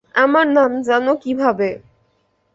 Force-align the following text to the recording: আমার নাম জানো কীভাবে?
আমার 0.15 0.45
নাম 0.49 0.71
জানো 0.81 1.11
কীভাবে? 1.23 1.69